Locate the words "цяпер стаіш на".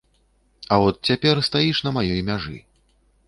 1.11-1.93